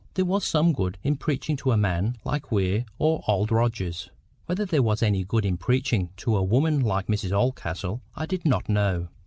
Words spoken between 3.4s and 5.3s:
Rogers. Whether there was any